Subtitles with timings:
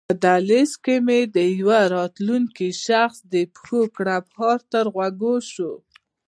[0.09, 5.73] په دهلېز کې مې د یوه راتلونکي شخص د پښو کړپهاری تر غوږو شو.